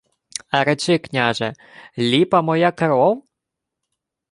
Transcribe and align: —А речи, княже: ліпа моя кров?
—А 0.51 0.63
речи, 0.63 0.97
княже: 0.99 1.53
ліпа 1.97 2.41
моя 2.41 2.71
кров? 2.71 3.23